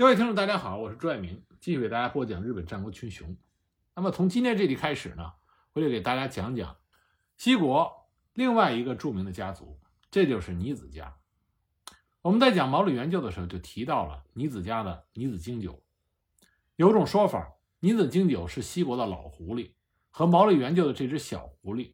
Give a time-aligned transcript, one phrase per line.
[0.00, 3.36] 各位听众，大家好，我是朱爱明，继续给大家播讲日本战国群雄。
[3.94, 5.34] 那么从今天这里开始呢，
[5.74, 6.74] 我就给大家讲讲
[7.36, 9.78] 西国另外一个著名的家族，
[10.10, 11.18] 这就是尼子家。
[12.22, 15.82] 我们在讲毛利元就的时候就提到了尼子家的尼子经久。
[16.76, 19.72] 有种说法，尼子经久是西国的老狐狸，
[20.08, 21.92] 和毛利元就的这只小狐狸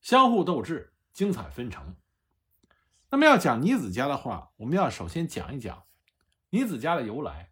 [0.00, 1.94] 相互斗智，精彩纷呈。
[3.10, 5.84] 那么要讲尼子家的话，我们要首先讲一讲
[6.54, 7.50] 尼子家的由来。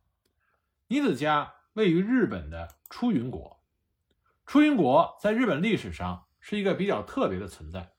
[0.87, 3.61] 尼子家位于日本的出云国，
[4.47, 7.95] 出云国在日本历史上是一个比较特别的存在。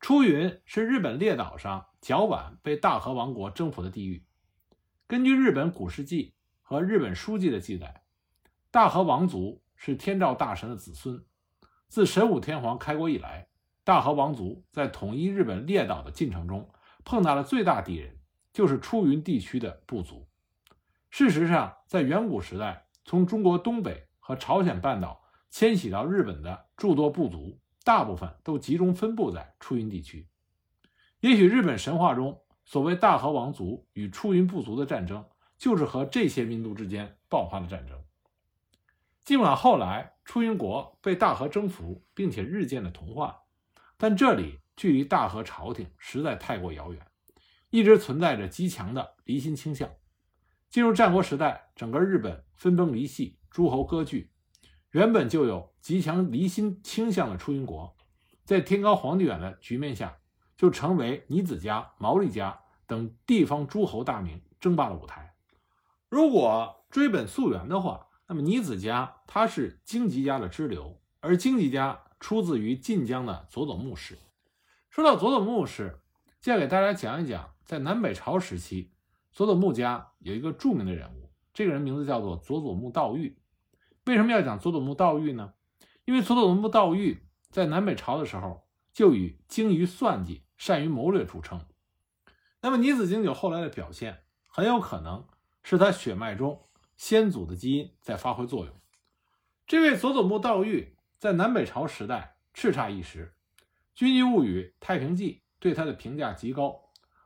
[0.00, 4.24] 出云是日本列岛上较晚被大和王国征服的地域。
[5.06, 8.04] 根据日本古事记和日本书记的记载，
[8.70, 11.22] 大和王族是天照大神的子孙。
[11.88, 13.48] 自神武天皇开国以来，
[13.84, 16.72] 大和王族在统一日本列岛的进程中，
[17.04, 18.18] 碰到了最大敌人，
[18.54, 20.26] 就是出云地区的部族。
[21.10, 27.60] 事实上，在远古时代，从中国东北和朝鲜半岛迁徙到日本的诸多部族。
[27.82, 30.26] 大部分都集中分布在出云地区。
[31.20, 35.22] 也许日本神话中所谓大和王族与出云部族的战争，
[35.58, 38.02] 就是和这些民族之间爆发的战争。
[39.22, 43.38] 尽管后来出云国被大和征服，并且日渐的同化，
[43.98, 47.06] 但这里距离大和朝廷实在太过遥远，
[47.74, 49.90] 一直存在着极强的离心倾向。
[50.70, 54.30] 进入战国时代，整个日本分崩离析，诸侯割据。
[54.92, 57.96] 原本就有极强离心倾向的出云国，
[58.44, 60.16] 在天高皇帝远的局面下，
[60.56, 65.34] 就成为尼子家、毛利家等地方诸侯大名争霸的舞台。
[66.08, 74.16] 如果追本溯源的话，那么尼子家他是荆棘家的支流，而荆棘家出自于晋江的佐佐木氏。
[74.90, 75.98] 说到佐佐木氏，
[76.40, 78.92] 接下来给大家讲一讲，在南北朝时期，
[79.32, 83.38] 佐佐木家有一个著名的人物，这个人名字叫做佐佐木道玉。
[84.04, 85.54] 为什么要讲佐佐木道玉呢？
[86.04, 91.58] 因为佐佐木道玉在南北朝的时候就以精于算计、善于谋略著称。
[92.60, 95.26] 那么，尼子经久后来的表现很有可能
[95.62, 98.74] 是他血脉中先祖的基因在发挥作用。
[99.66, 103.34] 这位佐佐木道玉在南北朝时代叱咤一时，
[103.94, 106.83] 《军机物语》《太平记》对他的评价极高，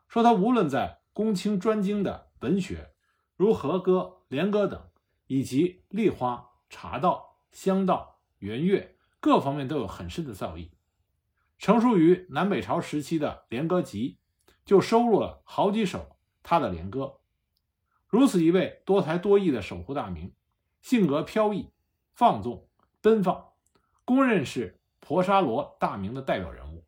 [0.08, 2.90] 说他无论在公卿专精的文学，
[3.36, 4.90] 如和歌、连歌等，
[5.26, 6.46] 以及立花。
[6.70, 10.68] 茶道、香道、元月各方面都有很深的造诣。
[11.56, 14.18] 成书于南北朝时期的《连歌集》
[14.66, 17.20] 就收录了好几首他的连歌。
[18.06, 20.34] 如此一位多才多艺的守护大名，
[20.82, 21.72] 性格飘逸、
[22.12, 22.68] 放纵、
[23.00, 23.52] 奔放，
[24.04, 26.84] 公认是婆沙罗大名的代表人物。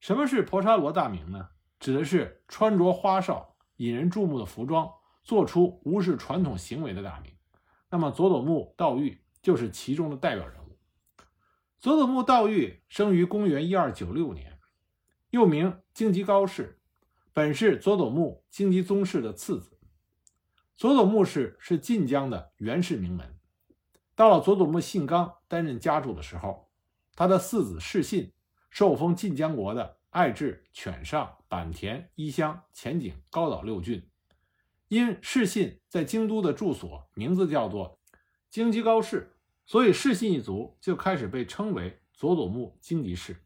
[0.00, 1.50] 什么是婆沙罗大名呢？
[1.80, 4.92] 指的是穿着花哨、引人注目的服装，
[5.24, 7.32] 做出无视传统行为的大名。
[7.90, 10.78] 那么佐佐木道玉就是其中的代表人物。
[11.80, 14.58] 佐佐木道玉生于公元一二九六年，
[15.30, 16.78] 又名荆吉高氏，
[17.32, 19.78] 本是佐佐木荆吉宗室的次子。
[20.76, 23.38] 佐佐木氏是晋江的源氏名门。
[24.14, 26.68] 到了佐佐木信纲担任家主的时候，
[27.16, 28.34] 他的四子世信
[28.68, 34.08] 受封晋江国的爱知、犬上、坂田、伊香、前景、高岛六郡。
[34.88, 38.00] 因世信在京都的住所名字叫做
[38.48, 43.44] 京吉高氏，所以世信一族就开始被称为佐佐木京吉氏。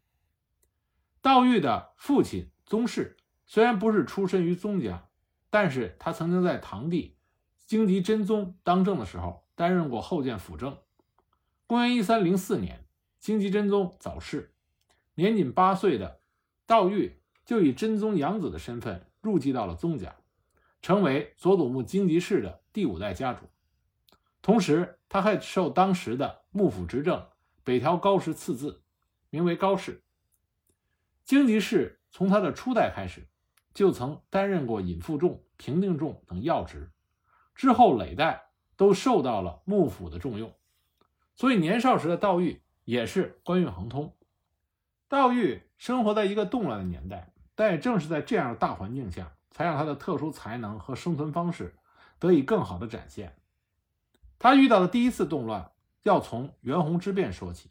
[1.21, 5.09] 道玉的父亲宗室虽然不是出身于宗家，
[5.51, 7.19] 但是他曾经在堂弟
[7.67, 10.79] 京吉真宗当政的时候担任过后见辅政。
[11.67, 12.87] 公元一三零四年，
[13.21, 14.55] 京吉真宗早逝，
[15.15, 16.23] 年仅八岁的
[16.67, 20.15] 道玉就以真宗养子的身份入继到了宗家。
[20.83, 23.47] 成为佐佐木京吉氏的第五代家主，
[24.43, 27.27] 同时他还受当时的幕府执政
[27.63, 28.83] 北条高时赐字，
[29.31, 30.03] 名为高氏。
[31.25, 33.27] 京吉氏从他的初代开始，
[33.73, 36.91] 就曾担任过尹副仲、平定仲等要职，
[37.55, 40.55] 之后累代都受到了幕府的重用，
[41.35, 44.15] 所以年少时的道玉也是官运亨通。
[45.09, 49.33] 道玉生活在一个动乱的年代，但也正是在这样的大环境下。
[49.56, 51.77] 才让他的特殊才能和生存方式
[52.19, 53.37] 得以更好的展现。
[54.37, 55.71] 他遇到的第一次动乱
[56.03, 57.71] 要从袁弘之变说起。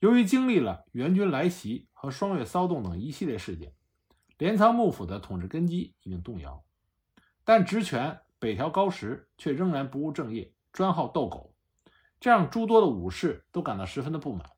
[0.00, 3.72] 由于经历了元军来袭和双月骚动等一系列事件，
[4.36, 6.62] 镰仓幕府的统治根基已经动摇，
[7.44, 11.54] 但职权北条高时却仍然不务正业，专好斗狗，
[12.20, 14.50] 这让诸多的武士都感到十分的不满。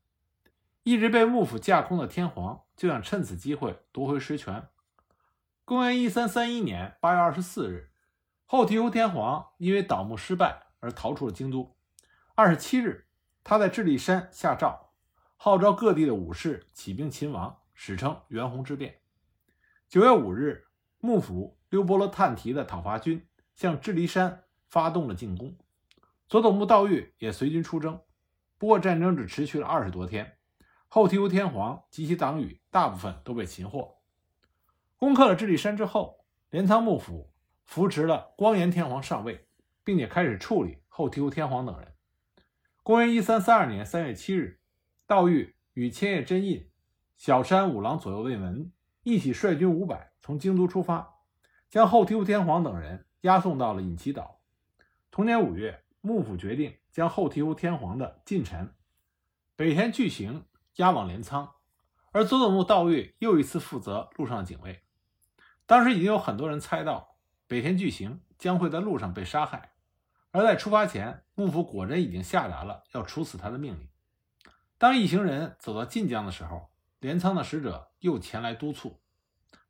[0.84, 4.68] 一直被幕府架空的天皇就想趁此机会夺回实权。
[5.64, 7.90] 公元一三三一年八月二十四日，
[8.46, 11.76] 后醍醐天皇因为倒幕失败而逃出了京都。
[12.34, 13.06] 二十七日，
[13.44, 14.90] 他在智利山下诏，
[15.36, 19.00] 号召各地的武士起兵勤王，史称元弘之变。
[19.88, 20.66] 九月五日，
[20.98, 23.24] 幕府六波罗探提的讨伐军
[23.54, 25.56] 向智利山发动了进攻，
[26.26, 28.00] 佐佐木道玉也随军出征。
[28.58, 30.38] 不过战争只持续了二十多天，
[30.94, 33.96] 后醍醐天皇及其党羽大部分都被擒获。
[34.98, 37.32] 攻克了智利山之后，镰仓幕府
[37.64, 39.48] 扶持了光严天皇上位，
[39.84, 41.94] 并且开始处理后醍醐天皇等人。
[42.82, 44.60] 公元一三三二年三月七日，
[45.06, 46.68] 道玉与千叶真印、
[47.16, 48.70] 小山五郎左右卫门
[49.02, 51.14] 一起率军五百从京都出发，
[51.70, 54.42] 将后醍醐天皇等人押送到了隐岐岛。
[55.10, 58.74] 同年五月，幕府决定将后醍醐天皇的近臣
[59.56, 60.44] 北田巨行
[60.76, 61.52] 押往镰仓，
[62.12, 64.82] 而佐佐木道玉又一次负责路上警卫。
[65.66, 67.16] 当时已经有很多人猜到
[67.46, 69.72] 北田巨行将会在路上被杀害，
[70.30, 73.88] 而在出发前，幕府果真已经下达了要处死他的命令。
[74.78, 79.00] 当一行人走到晋江的时候，镰仓的使者又前来督促，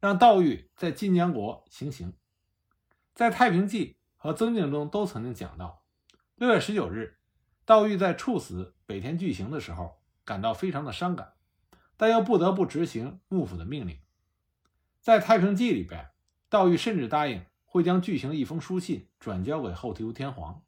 [0.00, 2.16] 让道玉在晋江国行刑。
[3.14, 5.84] 在《太平记》和《曾经》中都曾经讲到，
[6.36, 7.18] 六月十九日，
[7.64, 11.34] 道玉在处死北田巨行的时候感到非常的伤感，
[11.96, 13.98] 但又不得不执行幕府的命令。
[15.00, 16.10] 在《太平记》里边，
[16.48, 20.62] 道玉甚至答应会将巨行的一封书信转交给后醍醐天皇，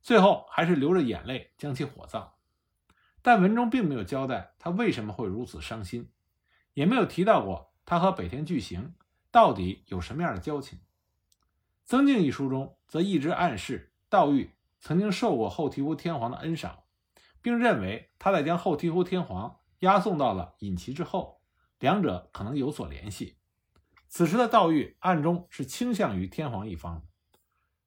[0.00, 2.34] 最后还是流着眼泪将其火葬。
[3.22, 6.10] 但文中并没有交代他为什么会如此伤心，
[6.74, 8.94] 也没有提到过他和北田巨行
[9.30, 10.78] 到底有什么样的交情。
[11.84, 16.84] 《曾静》一书中则一直暗示道玉曾经受过后醍醐天皇的恩赏，
[17.42, 21.40] 并认为他在将后醍醐天皇押送到了隐岐之后，
[21.78, 23.36] 两者可能有所联系。
[24.08, 27.06] 此时的道玉暗中是倾向于天皇一方，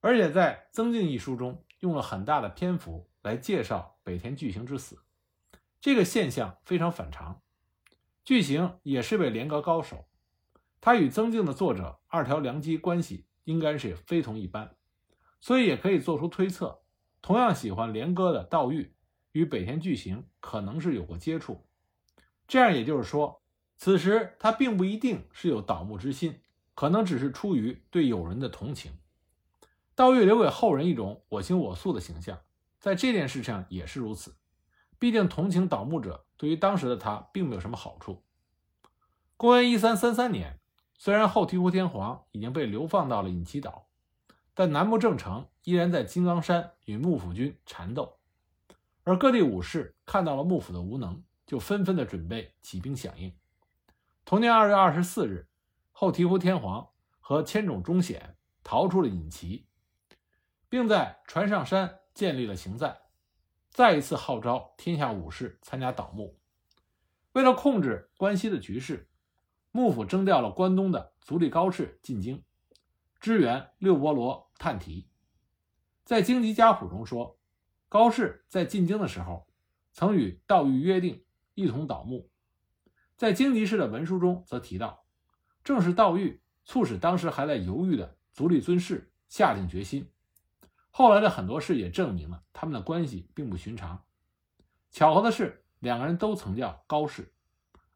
[0.01, 4.99] 而且在《曾静》一书中用了很大的篇幅来介绍北田巨型之死，
[5.79, 7.41] 这个现象非常反常。
[8.23, 10.05] 巨型也是位连歌高手，
[10.79, 14.75] 他与曾静的作者二条良机关系应该是非同一般，
[15.39, 16.83] 所以也可以做出推测，
[17.21, 18.93] 同样喜欢连歌的道玉
[19.31, 21.65] 与北田巨行可能是有过接触，
[22.47, 23.41] 这样也就是说。
[23.77, 26.39] 此时他并不一定是有倒墓之心，
[26.75, 28.91] 可能只是出于对友人的同情。
[29.95, 32.41] 道玉留给后人一种我行我素的形象，
[32.79, 34.35] 在这件事上也是如此。
[34.99, 38.23] 毕竟同情倒墓者对于当时的他并没有什么好处。
[39.35, 40.59] 公元一三三三年，
[40.95, 43.87] 虽然后醍醐天皇已经被流放到了隐岐岛，
[44.53, 48.19] 但南木正成依然在金刚山与幕府军缠斗，
[49.03, 53.33] 而各地武士看到了幕府的无能，就纷纷的准备起兵响应。
[54.23, 55.47] 同年二月二十四日，
[55.91, 56.87] 后醍醐天皇
[57.19, 59.65] 和千种忠显逃出了隐岐，
[60.69, 63.01] 并在船上山建立了行在，
[63.71, 66.37] 再一次号召天下武士参加倒幕。
[67.33, 69.09] 为了控制关西的局势，
[69.71, 72.43] 幕府征调了关东的足利高氏进京，
[73.19, 75.07] 支援六波罗探提。
[76.03, 77.39] 在荆棘家谱中说，
[77.91, 79.45] 高氏在进京的时候，
[79.91, 82.31] 曾与道玉约定一同倒幕。
[83.17, 85.03] 在荆棘氏的文书中，则提到，
[85.61, 90.09] 正是道玉促使当时还在犹豫的足利尊氏下定决心。
[90.89, 94.01] 后来的很多事也证明了他们的关系并不寻常。
[94.89, 97.33] 巧合的是，两个人都曾叫高氏，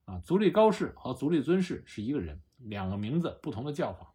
[0.04, 4.14] 啊，足利高氏和足利尊氏是一个人，两个名字不同的叫法。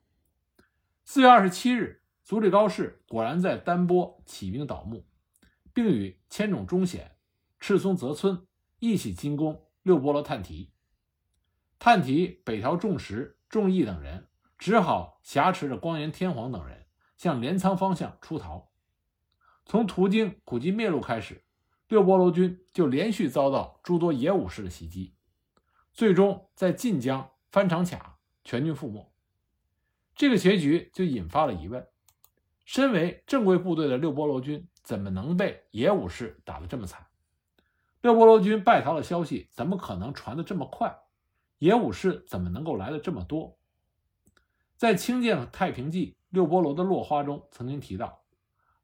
[1.06, 5.06] 四月二十七日，足利高氏果然在丹波起兵倒幕，
[5.72, 7.16] 并与千种忠显、
[7.58, 8.46] 赤松泽村
[8.78, 10.72] 一起进攻六波罗探提。
[11.78, 16.86] 探提、北条重实、重义等人只好挟持着光严天皇等人
[17.16, 18.70] 向镰仓方向出逃。
[19.64, 21.44] 从途经古今灭路开始，
[21.88, 25.14] 六波罗军就连续遭到诸多野武士的袭击，
[25.92, 29.12] 最终在晋江翻长卡，全军覆没。
[30.14, 31.86] 这个结局就引发了疑问：
[32.64, 37.06] 身为正规部队的六波罗军，怎么能被野武士打得这么惨？
[38.00, 40.98] 六波罗军败逃的消息怎么可能传得这么快？
[41.58, 43.56] 野武士怎么能够来的这么多？
[44.76, 48.24] 在清建太平记六波罗的落花中曾经提到，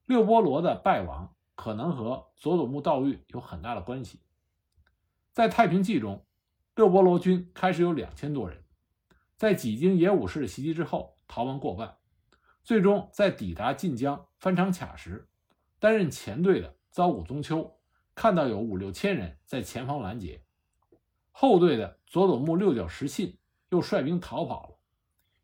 [0.04, 4.22] 六波罗的败亡可能和佐佐木道玉有很大的关系。
[5.32, 6.24] 在太平记中，
[6.76, 8.62] 六波罗军开始有两千多人，
[9.36, 11.96] 在几经野武士的袭击之后，逃亡过万，
[12.62, 15.28] 最终在抵达晋江翻长卡时，
[15.86, 17.78] 担任前队的遭谷宗秋
[18.12, 20.42] 看到有五六千人在前方拦截。
[21.30, 23.38] 后队的佐佐木六角实信
[23.68, 24.76] 又率兵逃跑了，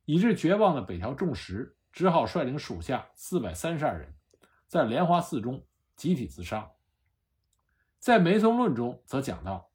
[0.05, 4.17] 以致绝望的北条重实只好率领属下四百三十二人，
[4.67, 6.73] 在莲花寺中集体自杀。
[8.01, 9.71] 在《梅松论》中则讲到，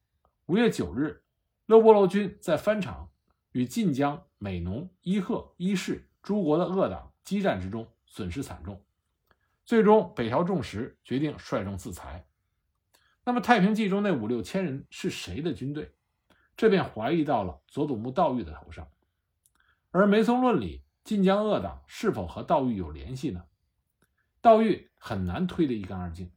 [0.48, 1.24] 五月九日，
[1.68, 3.10] 勒波罗军在番场
[3.54, 8.84] 与晋江、美浓、伊贺、伊势诸国的恶党激战之中，损失惨重。
[9.68, 12.26] 最终，北条重实决定率众自裁。
[13.26, 15.94] 那么，《太平记》中那五六千人是谁的军队？
[16.56, 18.88] 这便怀疑到了佐佐木道玉的头上。
[19.92, 23.44] 而《梅松论》里，晋江恶党是否和道玉有联系呢？
[24.40, 26.32] 道玉很难推得一干二净。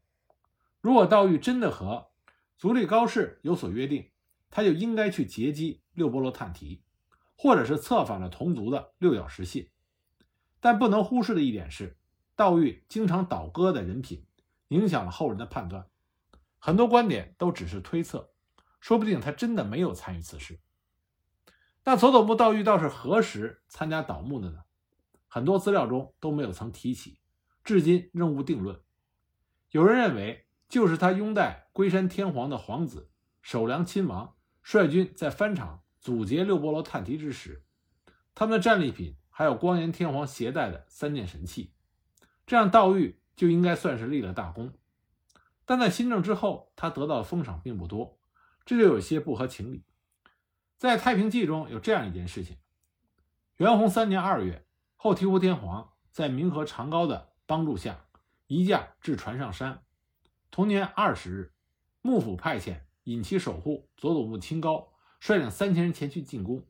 [0.81, 2.11] 如果道玉真的和
[2.59, 4.11] 足利高氏有所约定，
[4.51, 6.83] 他就应该去截击六波罗探题，
[7.37, 9.71] 或者是策反了同族的六角石信。
[10.59, 11.97] 但不能忽视的一点是。
[12.41, 14.25] 道玉经常倒戈的人品，
[14.69, 15.87] 影响了后人的判断。
[16.59, 18.31] 很多观点都只是推测，
[18.81, 20.59] 说不定他真的没有参与此事。
[21.85, 24.61] 那佐佐木道玉倒是何时参加倒幕的呢？
[25.29, 27.19] 很多资料中都没有曾提起，
[27.63, 28.81] 至今仍无定论。
[29.71, 33.11] 有人认为，就是他拥戴龟山天皇的皇子
[33.43, 37.63] 守良亲王率军在番场阻截六波罗探题之时，
[38.35, 41.75] 他们的战利品还有光炎天皇携带的三件神器。
[42.51, 44.73] 这样，道玉就应该算是立了大功，
[45.65, 48.19] 但在新政之后，他得到的封赏并不多，
[48.67, 49.85] 这就有些不合情理。
[50.77, 52.57] 在《太平记》中有这样一件事情：
[53.59, 54.67] 元弘三年二月，
[54.97, 58.05] 后醍醐天皇在明和长高的帮助下
[58.49, 59.85] 移驾至船上山。
[60.51, 61.53] 同年二十日，
[62.03, 66.67] 幕府派遣引其守护佐佐木清高率领三千人前去进攻。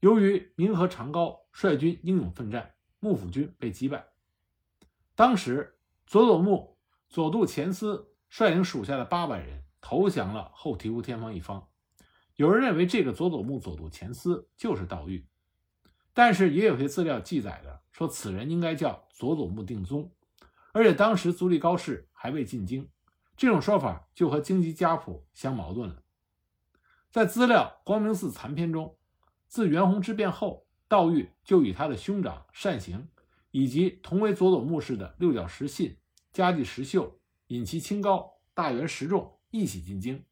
[0.00, 4.08] 由于明和长高率军英勇奋战，幕府军被击败。
[5.18, 11.66] 当时，佐佐木佐渡前司率领属下的八百人投降了后醍醐天皇一方。
[12.36, 15.26] 有人认为这个佐佐木佐渡前司就是道玉，
[16.14, 20.12] 但是也有些资料记载着说此人应该叫佐佐木定宗，
[20.70, 22.88] 而且当时足利高氏还未进京，
[23.36, 26.00] 这种说法就和京畿家谱相矛盾了。
[27.10, 28.96] 在资料《光明寺残篇》中，
[29.48, 33.08] 自元弘之变后，道玉就与他的兄长善行。
[33.50, 35.96] 以及同为佐佐木氏的六角石信、
[36.32, 40.24] 加地石秀、引其清高、大原石重一起进京。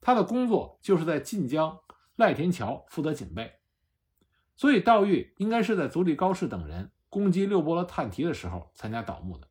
[0.00, 1.80] 他的工作就是在晋江
[2.16, 3.60] 赖田桥负责警备，
[4.56, 9.48] 所以道玉应该是在足利高氏等人攻击六波罗探题的时候参加倒幕的。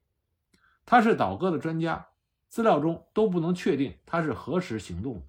[0.86, 2.08] 他是倒戈的专家，
[2.48, 5.26] 资料中都不能确定他是何时行动的，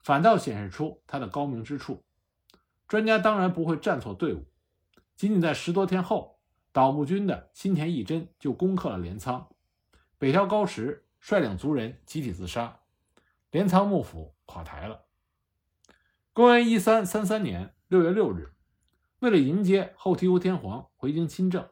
[0.00, 2.04] 反倒显示出他的高明之处。
[2.86, 4.46] 专家当然不会站错队伍，
[5.14, 6.37] 仅仅在十多天后。
[6.72, 9.48] 倒幕军的新田义贞就攻克了镰仓，
[10.18, 12.80] 北条高时率领族人集体自杀，
[13.50, 15.06] 镰仓幕府垮台了。
[16.32, 18.52] 公元一三三三年六月六日，
[19.18, 21.68] 为了迎接后醍醐天皇回京亲政，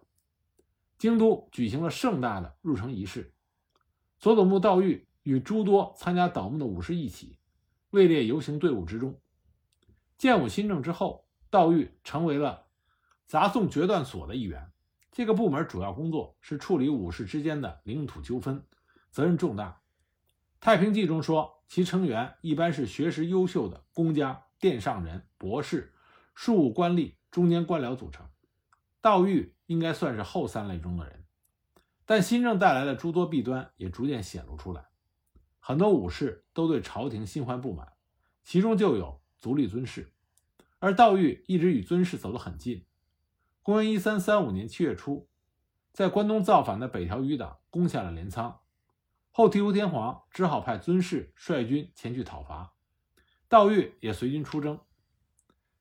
[0.99, 3.33] 京都举行了盛大的入城仪式。
[4.19, 7.38] 佐佐木道玉与诸多参加倒幕的武士一起
[7.91, 9.21] 位列游行队伍之中。
[10.17, 12.67] 建武新政之后，道玉成为了
[13.26, 14.73] 杂送决断所的一员。
[15.16, 18.62] 这个部门主要工作是处理武士之间的领土纠纷，
[19.11, 19.70] 责任重大。
[20.61, 25.94] 《太平记》中说，其成员一般是学识优秀的公家、殿上人、博士、
[26.35, 28.28] 庶务官吏、中间官僚组成。
[29.00, 31.25] 道玉应该算是后三类中的人，
[32.04, 34.88] 但新政带来的诸多弊端也逐渐显露出来。
[35.58, 37.94] 很多武士都对朝廷心怀不满，
[38.44, 40.12] 其中就有足利尊氏，
[40.78, 42.85] 而道玉一直与尊氏走得很近。
[43.66, 45.28] 公元一三三五年七月初，
[45.92, 48.61] 在关东造反的北条余党攻下了镰仓，
[49.32, 52.75] 后醍醐天皇只好派尊氏率军前去讨伐，
[53.49, 54.78] 道玉也随军出征。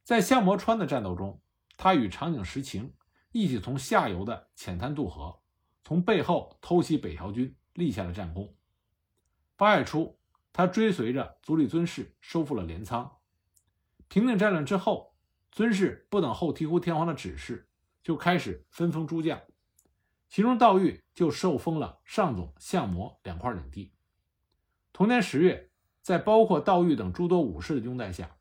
[0.03, 1.39] 在相模川的战斗中，
[1.77, 2.91] 他与长井实晴
[3.31, 5.39] 一起从下游的浅滩渡河，
[5.83, 8.51] 从背后偷袭北条军，立下了战功。
[9.55, 10.17] 八月初，
[10.51, 13.17] 他追随着足利尊氏收复了镰仓。
[14.07, 15.13] 平定战乱之后，
[15.51, 17.69] 尊氏不等后醍醐天皇的指示。
[18.05, 19.41] 就开始分封诸将，
[20.29, 23.91] 其中道玉就受封了上总、相模两块领地。
[24.93, 25.71] 同年十月，
[26.03, 28.37] 在包括道玉等诸多武士的拥戴下，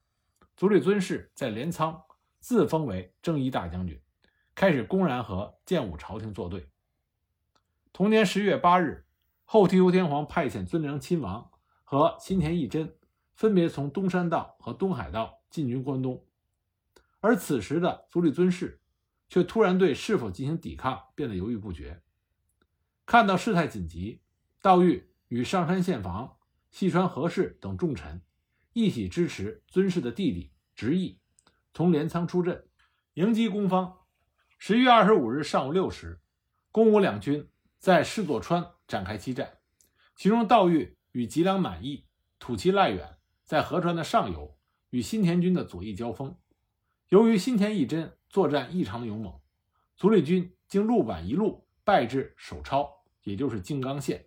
[0.55, 1.99] 足利尊氏在镰仓
[2.41, 3.99] 自封为征夷大将军，
[4.55, 6.69] 开始公然和建武朝廷作对。
[7.91, 9.07] 同年十月八日，
[9.45, 11.51] 后醍醐天皇派遣尊良亲王
[11.85, 12.95] 和新田义贞
[13.33, 16.23] 分别从东山道和东海道进军关东，
[17.21, 18.79] 而此时的足利尊氏。
[19.29, 22.03] 却突然对是否进行抵抗变得犹豫不决。
[23.07, 24.21] 看到事态紧急，
[24.63, 26.37] 道玉与上山宪房、
[26.71, 28.23] 细川和氏等重臣
[28.73, 31.19] 一起支持尊氏的弟弟直义，
[31.73, 32.67] 从镰仓出阵
[33.15, 33.99] 迎击攻方。
[34.59, 36.21] 十一月二十五日上午六时，
[36.73, 39.59] 公武两军在狮左川展开激战，
[40.17, 42.07] 其中道玉与吉良满意、
[42.39, 44.57] 土岐赖远在河川的上游
[44.91, 46.35] 与新田军的左翼交锋。
[47.11, 49.33] 由于新田义贞作战异常的勇猛，
[49.95, 54.27] 足利军经鹿坂一路败至手抄，也就是静冈县。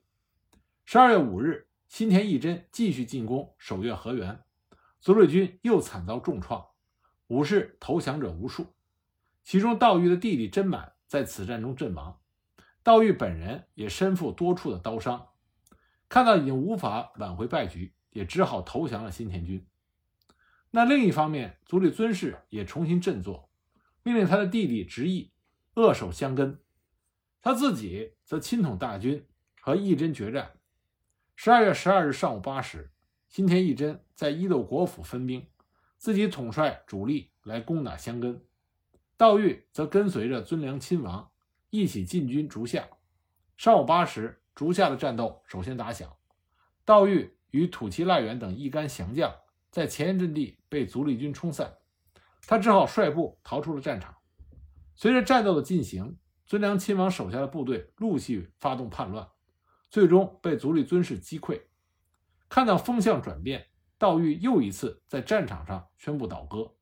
[0.85, 4.41] 十二月五日，新田义贞继续进攻守越河原，
[5.01, 6.65] 足利军又惨遭重创，
[7.27, 8.73] 武士投降者无数。
[9.43, 12.17] 其中，道玉的弟弟真满在此战中阵亡，
[12.83, 15.27] 道玉本人也身负多处的刀伤。
[16.07, 19.67] 看到已经无法挽回败局，也只好投降了新田军。
[20.71, 23.46] 那另一方面，足利尊氏也重新振作，
[24.07, 25.33] 命令他的弟弟直义
[25.73, 26.61] 扼守箱根，
[27.41, 29.27] 他自己则亲统大军
[29.59, 30.53] 和义贞决战。
[31.35, 32.89] 十二月十二日上午八时，
[33.27, 35.45] 新田义贞在伊豆国府分兵，
[35.97, 38.41] 自己统帅主力来攻打箱根。
[39.17, 41.29] 道玉则跟随着尊良亲王
[41.69, 42.87] 一起进军竹下。
[43.57, 46.09] 上午八时，竹下的战斗首先打响。
[46.85, 49.35] 道玉与土岐赖元等一干降将
[49.69, 51.75] 在前沿阵地被足利军冲散，
[52.47, 54.15] 他只好率部逃出了战场。
[54.95, 59.29] 随着战斗的进行，尊良亲王手下的部队陆续发动叛乱，
[59.91, 61.61] 最终被足利尊氏击溃。
[62.49, 63.67] 看到风向转变，
[63.99, 66.73] 道玉又一次在战场上宣布倒戈，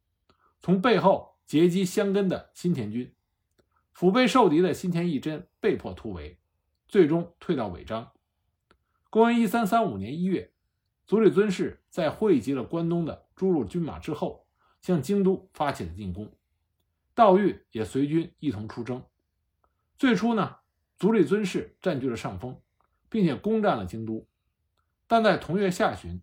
[0.61, 1.35] 从背后。
[1.47, 3.13] 截击箱根的新田军，
[3.93, 6.39] 腹背受敌的新田义贞被迫突围，
[6.87, 8.13] 最终退到尾张。
[9.11, 10.51] 公元一三三五年一月，
[11.05, 14.44] 足利尊氏在汇集了关东的诸路军马之后，
[14.85, 16.31] 向京都发起了进攻。
[17.15, 19.03] 道玉也随军一同出征。
[19.97, 20.57] 最初呢，
[20.99, 22.61] 足利尊氏占据了上风，
[23.09, 24.27] 并且攻占了京都。
[25.07, 26.21] 但在同月下旬，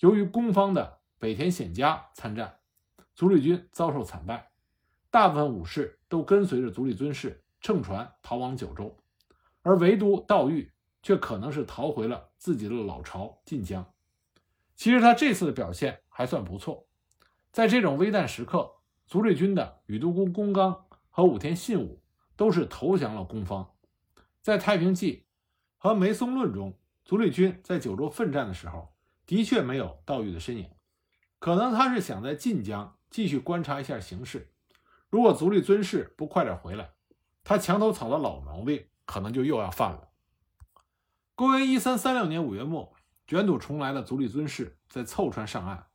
[0.00, 2.58] 由于攻方的北田显家参战，
[3.14, 4.50] 足利军遭受惨败。
[5.08, 8.98] 大部分武士都跟随着足利尊氏乘船逃往九州，
[9.62, 13.88] 而唯独道玉却可能是逃回了自己的老巢晋江。
[14.74, 16.88] 其实他这次的表现还算不错，
[17.52, 22.00] 在这种危难时刻，足利军的宇都宫公刚和武田信武
[22.36, 23.74] 都是投降了攻方。
[24.40, 25.16] 在《太平记》
[25.76, 28.94] 和《梅松论》中，足利军在九州奋战的时候，
[29.26, 30.70] 的确没有道玉的身影，
[31.40, 34.52] 可能他是想在晋江继续观察一下形势。
[35.08, 36.92] 如果足利尊氏不快点回来，
[37.42, 40.08] 他墙头草的老毛病可能就又要犯了。
[41.34, 42.94] 公元一三三六年五月末，
[43.26, 45.86] 卷土重来的足利尊氏在凑船上岸，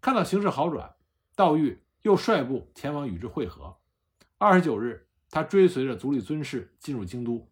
[0.00, 0.94] 看到形势好转，
[1.34, 3.76] 道玉又率部前往与之会合。
[4.38, 7.50] 二十九日，他追随着足利尊氏进入京都，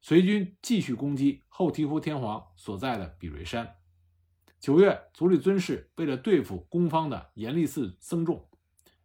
[0.00, 3.76] 随军继续攻击后醍醐天皇所在的比瑞山。
[4.58, 8.48] 九月，足利尊氏为了对付攻方的严立寺僧众，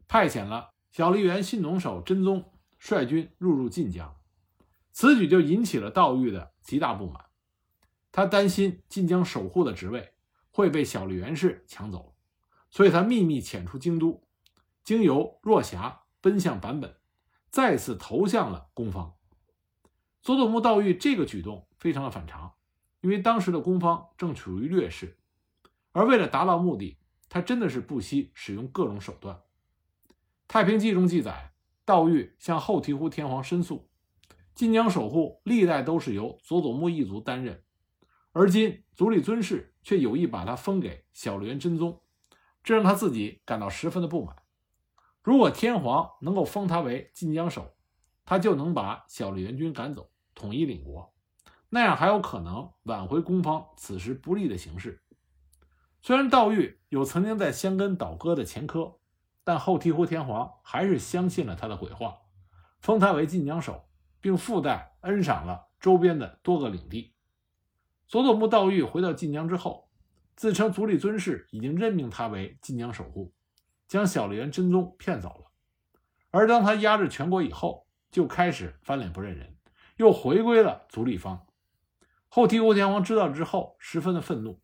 [0.07, 0.71] 派遣了。
[0.91, 4.13] 小笠原信农守真宗率军入入晋江，
[4.91, 7.27] 此举就引起了道玉的极大不满。
[8.11, 10.11] 他担心晋江守护的职位
[10.51, 12.10] 会被小笠原氏抢走，
[12.71, 14.23] 所以他秘密潜出京都，
[14.83, 16.95] 经由若狭奔向坂本，
[17.49, 19.15] 再次投向了攻方。
[20.21, 22.53] 佐佐木道玉这个举动非常的反常，
[23.01, 25.17] 因为当时的攻方正处于劣势，
[25.91, 29.35] 而为了达到目的，他真的是不惜使用各种手段。
[30.47, 31.53] 《太平记》中记载，
[31.83, 33.89] 道玉向后醍醐天皇申诉，
[34.53, 37.63] 晋江守护历代都是由佐佐木一族担任，
[38.31, 41.99] 而今足利尊氏却有意把他封给小笠原真宗，
[42.63, 44.35] 这让他自己感到十分的不满。
[45.23, 47.73] 如果天皇能够封他为晋江守，
[48.25, 51.13] 他就能把小笠原军赶走，统一领国，
[51.69, 55.01] 那样还有可能挽回攻方此时不利的形势。
[56.01, 58.97] 虽然道玉有曾经在香根倒戈的前科。
[59.43, 62.19] 但后醍醐天皇还是相信了他的鬼话，
[62.79, 63.89] 封他为晋江守，
[64.21, 67.15] 并附带恩赏了周边的多个领地。
[68.07, 69.89] 佐佐木道玉回到晋江之后，
[70.35, 73.33] 自称足利尊氏已经任命他为晋江守护，
[73.87, 75.51] 将小笠原真宗骗走了。
[76.31, 79.57] 而当他压制全国以后，就开始翻脸不认人，
[79.97, 81.45] 又回归了足利方。
[82.27, 84.61] 后醍醐天皇知道之后，十分的愤怒，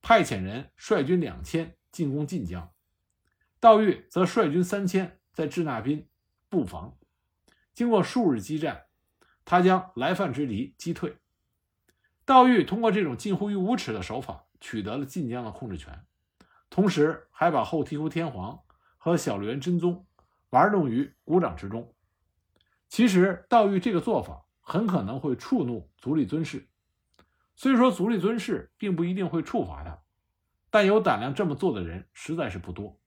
[0.00, 2.72] 派遣人率军两千进攻晋江。
[3.60, 6.08] 道玉则率军三千在智那滨
[6.48, 6.96] 布防，
[7.74, 8.86] 经过数日激战，
[9.44, 11.18] 他将来犯之敌击退。
[12.24, 16.04] 道玉通过这种近乎于无耻的手法，取得了晋江的控制权，
[16.70, 18.60] 同时还把后醍醐天皇
[18.98, 20.06] 和小笠原真宗
[20.50, 21.92] 玩弄于股掌之中。
[22.88, 26.68] 其实，道玉这个做法很可能会触怒足利尊氏。
[27.54, 29.98] 虽说足利尊氏并不一定会处罚他，
[30.70, 33.00] 但有胆量这么做的人实在是不多。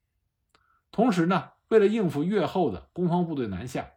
[0.92, 3.92] 同时呢，为了应付越后的攻方部队南下，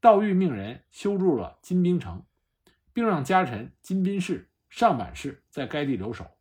[0.00, 2.24] 道玉命人修筑了金兵城，
[2.92, 6.33] 并让家臣金斌氏、上板氏在该地留守。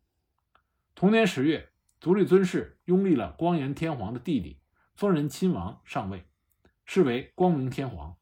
[0.95, 4.59] 同年十月，足利尊氏拥立了光炎天皇的弟弟，
[4.95, 6.25] 丰仁亲王上位，
[6.85, 8.15] 是为光明天皇。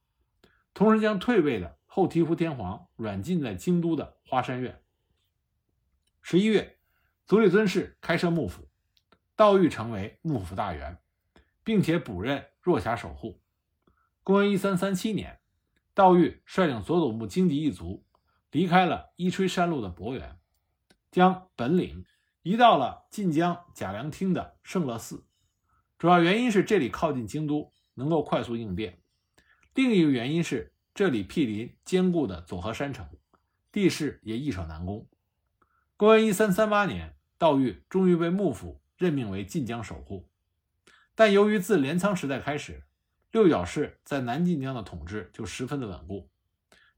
[0.73, 4.81] 同时将退位的后醍醐天皇软禁在京都的花山院。
[6.21, 6.77] 十一月，
[7.25, 8.69] 足利尊氏开设幕府，
[9.35, 10.97] 道玉成为幕府大员，
[11.63, 13.41] 并且补任若狭守护。
[14.23, 15.39] 公元一三三七年，
[15.93, 18.05] 道玉率领佐佐木荆棘一族
[18.51, 20.39] 离开了伊吹山路的博原，
[21.11, 22.05] 将本领
[22.43, 25.23] 移到了晋江贾良町的圣乐寺。
[25.99, 28.93] 主要原因是这里靠近京都，能够快速应变；
[29.75, 33.07] 另一个原因是这里毗邻坚固的佐贺山城，
[33.71, 35.07] 地势也易守难攻。
[35.95, 40.27] 公元一三三八年，道玉终于被幕府任命为晋江守护，
[41.13, 42.83] 但由于自镰仓时代开始，
[43.29, 46.27] 六角氏在南晋江的统治就十分的稳固。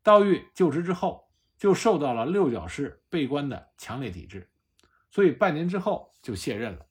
[0.02, 4.50] 道玉就职之后，就受到了六角氏被官的强烈抵制，
[5.13, 6.88] 所以半年之后就卸任了。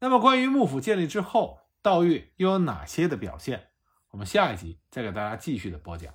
[0.00, 3.68] 那么，关于幕府建立之后，道玉又有哪些的表现？
[4.10, 6.12] 我们下一集再给大家继续的播讲。